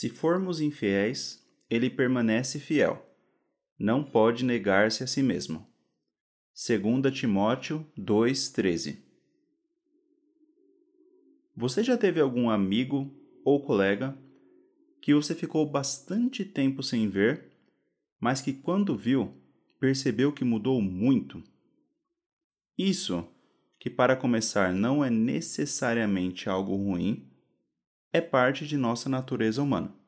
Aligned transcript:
Se 0.00 0.08
formos 0.08 0.62
infiéis, 0.62 1.46
ele 1.68 1.90
permanece 1.90 2.58
fiel. 2.58 3.06
Não 3.78 4.02
pode 4.02 4.46
negar-se 4.46 5.04
a 5.04 5.06
si 5.06 5.22
mesmo. 5.22 5.66
2 6.54 7.14
Timóteo 7.14 7.86
2,13 7.98 8.96
Você 11.54 11.84
já 11.84 11.98
teve 11.98 12.18
algum 12.18 12.48
amigo 12.48 13.14
ou 13.44 13.62
colega 13.62 14.16
que 15.02 15.12
você 15.12 15.34
ficou 15.34 15.70
bastante 15.70 16.46
tempo 16.46 16.82
sem 16.82 17.06
ver, 17.06 17.52
mas 18.18 18.40
que 18.40 18.54
quando 18.54 18.96
viu, 18.96 19.34
percebeu 19.78 20.32
que 20.32 20.44
mudou 20.44 20.80
muito? 20.80 21.44
Isso, 22.78 23.28
que 23.78 23.90
para 23.90 24.16
começar 24.16 24.72
não 24.72 25.04
é 25.04 25.10
necessariamente 25.10 26.48
algo 26.48 26.74
ruim, 26.74 27.30
é 28.14 28.20
parte 28.22 28.66
de 28.66 28.78
nossa 28.78 29.10
natureza 29.10 29.62
humana. 29.62 29.99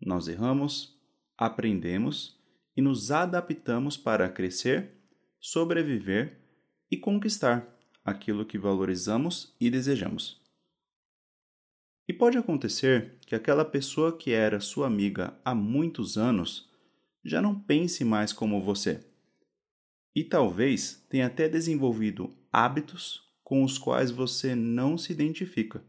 Nós 0.00 0.28
erramos, 0.28 0.96
aprendemos 1.36 2.38
e 2.76 2.80
nos 2.80 3.10
adaptamos 3.10 3.96
para 3.96 4.28
crescer, 4.28 4.92
sobreviver 5.40 6.38
e 6.90 6.96
conquistar 6.96 7.66
aquilo 8.04 8.46
que 8.46 8.58
valorizamos 8.58 9.54
e 9.60 9.70
desejamos. 9.70 10.40
E 12.08 12.12
pode 12.12 12.38
acontecer 12.38 13.18
que 13.26 13.34
aquela 13.34 13.64
pessoa 13.64 14.16
que 14.16 14.32
era 14.32 14.60
sua 14.60 14.86
amiga 14.86 15.38
há 15.44 15.54
muitos 15.54 16.16
anos 16.16 16.70
já 17.22 17.42
não 17.42 17.58
pense 17.58 18.04
mais 18.04 18.32
como 18.32 18.62
você. 18.62 19.04
E 20.14 20.24
talvez 20.24 21.04
tenha 21.10 21.26
até 21.26 21.48
desenvolvido 21.48 22.34
hábitos 22.50 23.22
com 23.44 23.62
os 23.62 23.76
quais 23.76 24.10
você 24.10 24.54
não 24.54 24.96
se 24.96 25.12
identifica. 25.12 25.84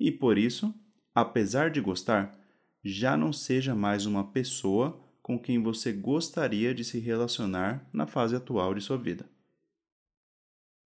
E 0.00 0.10
por 0.10 0.38
isso, 0.38 0.74
apesar 1.14 1.70
de 1.70 1.80
gostar, 1.80 2.38
já 2.82 3.16
não 3.16 3.32
seja 3.32 3.74
mais 3.74 4.06
uma 4.06 4.24
pessoa 4.24 5.00
com 5.22 5.38
quem 5.38 5.62
você 5.62 5.92
gostaria 5.92 6.74
de 6.74 6.84
se 6.84 6.98
relacionar 6.98 7.88
na 7.92 8.06
fase 8.06 8.34
atual 8.34 8.74
de 8.74 8.80
sua 8.80 8.98
vida. 8.98 9.24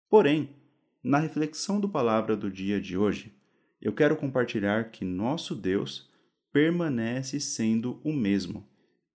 Porém, 0.09 0.55
na 1.03 1.19
reflexão 1.19 1.79
do 1.79 1.89
palavra 1.89 2.37
do 2.37 2.49
dia 2.49 2.79
de 2.79 2.97
hoje, 2.97 3.35
eu 3.81 3.91
quero 3.91 4.15
compartilhar 4.15 4.91
que 4.91 5.03
nosso 5.03 5.53
Deus 5.53 6.09
permanece 6.53 7.39
sendo 7.39 7.99
o 8.03 8.13
mesmo, 8.13 8.65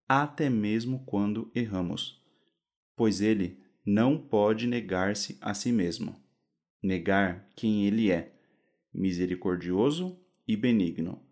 até 0.06 0.50
mesmo 0.50 1.04
quando 1.06 1.50
erramos, 1.54 2.22
pois 2.94 3.22
ele 3.22 3.58
não 3.86 4.18
pode 4.18 4.66
negar-se 4.66 5.38
a 5.40 5.54
si 5.54 5.72
mesmo, 5.72 6.14
negar 6.82 7.48
quem 7.56 7.86
ele 7.86 8.10
é, 8.10 8.34
misericordioso 8.92 10.18
e 10.46 10.56
benigno, 10.56 11.22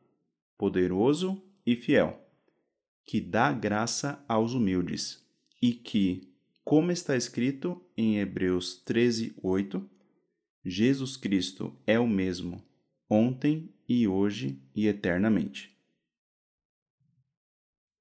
poderoso 0.57 1.43
e 1.65 1.77
fiel, 1.77 2.21
que 3.05 3.21
dá 3.21 3.53
graça 3.53 4.25
aos 4.29 4.53
humildes 4.53 5.25
e 5.61 5.73
que, 5.73 6.33
como 6.65 6.91
está 6.91 7.17
escrito 7.17 7.81
em 7.97 8.19
Hebreus 8.19 8.77
13, 8.84 9.34
8, 9.43 9.91
Jesus 10.65 11.17
Cristo 11.17 11.77
é 11.87 11.99
o 11.99 12.09
mesmo 12.09 12.65
ontem 13.09 13.73
e 13.89 14.09
hoje 14.09 14.61
e 14.75 14.87
eternamente. 14.87 15.77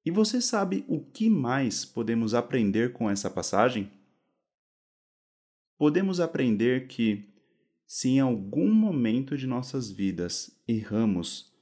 E 0.03 0.11
você 0.11 0.39
sabe 0.39 0.85
o 0.87 1.03
que 1.03 1.29
mais 1.29 1.83
podemos 1.83 2.33
aprender 2.33 2.93
com 2.93 3.09
essa 3.09 3.29
passagem? 3.29 3.91
Podemos 5.77 6.19
aprender 6.19 6.87
que, 6.87 7.33
se 7.87 8.09
em 8.09 8.19
algum 8.19 8.71
momento 8.71 9.37
de 9.37 9.45
nossas 9.45 9.91
vidas 9.91 10.59
erramos 10.67 11.54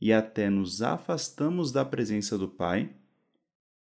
e 0.00 0.12
até 0.12 0.50
nos 0.50 0.82
afastamos 0.82 1.72
da 1.72 1.84
presença 1.84 2.36
do 2.36 2.48
Pai, 2.48 2.94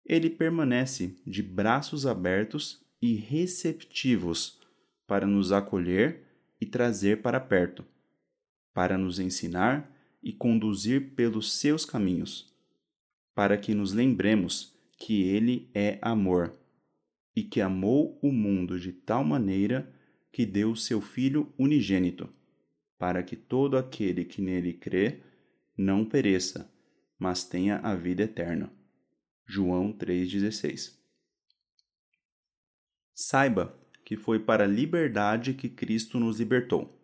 Ele 0.05 0.29
permanece 0.29 1.15
de 1.25 1.43
braços 1.43 2.05
abertos 2.05 2.85
e 3.01 3.15
receptivos 3.15 4.59
para 5.05 5.25
nos 5.25 5.51
acolher 5.51 6.23
e 6.59 6.65
trazer 6.65 7.21
para 7.21 7.39
perto 7.39 7.85
para 8.73 8.97
nos 8.97 9.19
ensinar 9.19 9.91
e 10.23 10.31
conduzir 10.31 11.13
pelos 11.15 11.53
seus 11.53 11.85
caminhos, 11.85 12.53
para 13.33 13.57
que 13.57 13.73
nos 13.73 13.93
lembremos 13.93 14.75
que 14.97 15.23
Ele 15.23 15.69
é 15.73 15.97
amor 16.01 16.53
e 17.35 17.43
que 17.43 17.61
amou 17.61 18.19
o 18.21 18.31
mundo 18.31 18.79
de 18.79 18.91
tal 18.91 19.23
maneira 19.23 19.91
que 20.31 20.45
deu 20.45 20.75
seu 20.75 21.01
Filho 21.01 21.51
unigênito, 21.57 22.29
para 22.97 23.23
que 23.23 23.35
todo 23.35 23.77
aquele 23.77 24.23
que 24.23 24.41
nele 24.41 24.73
crê 24.73 25.21
não 25.81 26.05
pereça, 26.05 26.71
mas 27.17 27.43
tenha 27.43 27.77
a 27.79 27.95
vida 27.95 28.23
eterna. 28.23 28.71
João 29.45 29.91
3,16 29.91 30.95
Saiba 33.13 33.77
que 34.05 34.15
foi 34.15 34.39
para 34.39 34.65
a 34.65 34.67
liberdade 34.67 35.53
que 35.53 35.69
Cristo 35.69 36.19
nos 36.19 36.39
libertou 36.39 37.01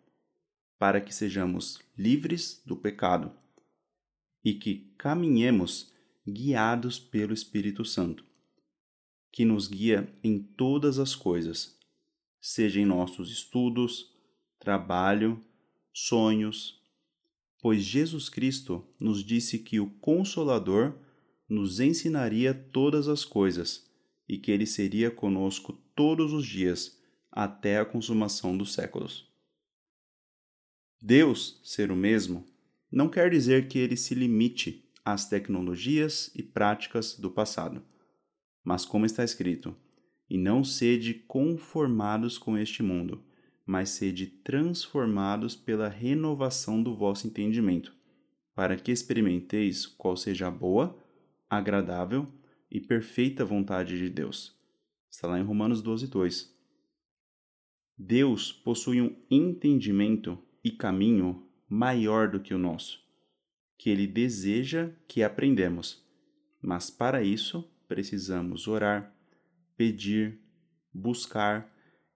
para 0.78 1.00
que 1.00 1.12
sejamos 1.12 1.80
livres 1.96 2.62
do 2.64 2.76
pecado 2.76 3.32
e 4.44 4.54
que 4.54 4.94
caminhemos 4.96 5.92
guiados 6.26 7.00
pelo 7.00 7.34
Espírito 7.34 7.84
Santo, 7.84 8.24
que 9.32 9.44
nos 9.44 9.66
guia 9.66 10.08
em 10.22 10.38
todas 10.38 10.98
as 10.98 11.14
coisas, 11.16 11.76
seja 12.40 12.80
em 12.80 12.86
nossos 12.86 13.30
estudos, 13.32 14.14
trabalho, 14.60 15.44
sonhos, 15.92 16.77
pois 17.60 17.82
Jesus 17.82 18.28
Cristo 18.28 18.86
nos 19.00 19.24
disse 19.24 19.58
que 19.58 19.80
o 19.80 19.90
Consolador 19.90 20.98
nos 21.48 21.80
ensinaria 21.80 22.52
todas 22.52 23.08
as 23.08 23.24
coisas 23.24 23.88
e 24.28 24.38
que 24.38 24.50
ele 24.50 24.66
seria 24.66 25.10
conosco 25.10 25.72
todos 25.94 26.32
os 26.32 26.46
dias 26.46 26.98
até 27.30 27.78
a 27.78 27.84
consumação 27.84 28.56
dos 28.56 28.74
séculos. 28.74 29.26
Deus 31.00 31.60
ser 31.62 31.90
o 31.90 31.96
mesmo 31.96 32.44
não 32.90 33.08
quer 33.08 33.30
dizer 33.30 33.68
que 33.68 33.78
ele 33.78 33.96
se 33.96 34.14
limite 34.14 34.90
às 35.04 35.28
tecnologias 35.28 36.30
e 36.34 36.42
práticas 36.42 37.14
do 37.14 37.30
passado, 37.30 37.82
mas 38.64 38.84
como 38.84 39.06
está 39.06 39.22
escrito: 39.22 39.76
E 40.28 40.36
não 40.36 40.64
sede 40.64 41.14
conformados 41.14 42.38
com 42.38 42.56
este 42.56 42.82
mundo, 42.82 43.22
mas 43.68 43.90
sede 43.90 44.26
transformados 44.26 45.54
pela 45.54 45.90
renovação 45.90 46.82
do 46.82 46.96
vosso 46.96 47.26
entendimento, 47.26 47.94
para 48.54 48.78
que 48.78 48.90
experimenteis 48.90 49.84
qual 49.84 50.16
seja 50.16 50.46
a 50.46 50.50
boa, 50.50 50.98
agradável 51.50 52.26
e 52.70 52.80
perfeita 52.80 53.44
vontade 53.44 53.98
de 53.98 54.08
Deus. 54.08 54.56
Está 55.10 55.28
lá 55.28 55.38
em 55.38 55.42
Romanos 55.42 55.82
12, 55.82 56.06
2. 56.06 56.50
Deus 57.98 58.50
possui 58.50 59.02
um 59.02 59.14
entendimento 59.30 60.38
e 60.64 60.70
caminho 60.70 61.46
maior 61.68 62.30
do 62.30 62.40
que 62.40 62.54
o 62.54 62.58
nosso, 62.58 62.98
que 63.76 63.90
ele 63.90 64.06
deseja 64.06 64.90
que 65.06 65.22
aprendemos. 65.22 66.02
Mas 66.62 66.88
para 66.88 67.22
isso 67.22 67.70
precisamos 67.86 68.66
orar, 68.66 69.14
pedir, 69.76 70.40
buscar 70.90 71.70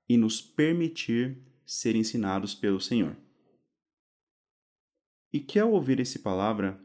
e 0.09 0.17
nos 0.17 0.41
permitir 0.41 1.39
ser 1.65 1.97
ensinados 1.97 2.55
pelo 2.55 2.81
Senhor. 2.81 3.17
E 5.33 5.41
que 5.41 5.59
ao 5.59 5.73
ouvir 5.73 6.01
essa 6.01 6.19
palavra, 6.19 6.79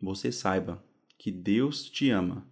você 0.00 0.32
saiba 0.32 0.84
que 1.16 1.30
Deus 1.30 1.88
te 1.88 2.10
ama, 2.10 2.50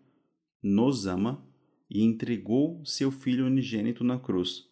nos 0.63 1.07
ama 1.07 1.45
e 1.91 2.05
entregou 2.05 2.85
seu 2.87 3.11
Filho 3.11 3.47
unigênito 3.47 4.05
na 4.05 4.19
cruz, 4.19 4.69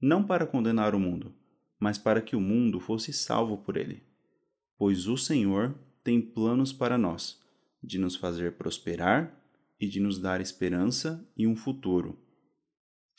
não 0.00 0.24
para 0.24 0.46
condenar 0.46 0.94
o 0.94 1.00
mundo, 1.00 1.34
mas 1.78 1.98
para 1.98 2.22
que 2.22 2.34
o 2.34 2.40
mundo 2.40 2.80
fosse 2.80 3.12
salvo 3.12 3.58
por 3.58 3.76
ele. 3.76 4.02
Pois 4.78 5.06
o 5.06 5.16
Senhor 5.16 5.78
tem 6.02 6.20
planos 6.20 6.72
para 6.72 6.96
nós, 6.96 7.38
de 7.82 7.98
nos 7.98 8.16
fazer 8.16 8.56
prosperar 8.56 9.38
e 9.78 9.86
de 9.86 10.00
nos 10.00 10.18
dar 10.18 10.40
esperança 10.40 11.26
e 11.36 11.46
um 11.46 11.54
futuro. 11.54 12.18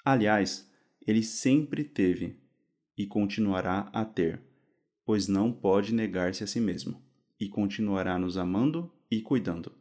Aliás, 0.03 0.67
ele 1.05 1.23
sempre 1.23 1.83
teve 1.83 2.37
e 2.97 3.05
continuará 3.05 3.89
a 3.93 4.05
ter, 4.05 4.41
pois 5.05 5.27
não 5.27 5.51
pode 5.51 5.93
negar-se 5.93 6.43
a 6.43 6.47
si 6.47 6.59
mesmo, 6.59 7.01
e 7.39 7.47
continuará 7.47 8.17
nos 8.17 8.37
amando 8.37 8.91
e 9.11 9.21
cuidando, 9.21 9.71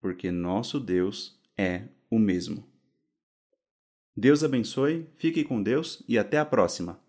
porque 0.00 0.30
nosso 0.30 0.80
Deus 0.80 1.40
é 1.56 1.88
o 2.10 2.18
mesmo. 2.18 2.64
Deus 4.16 4.42
abençoe, 4.42 5.06
fique 5.16 5.44
com 5.44 5.62
Deus 5.62 6.02
e 6.08 6.18
até 6.18 6.38
a 6.38 6.44
próxima! 6.44 7.05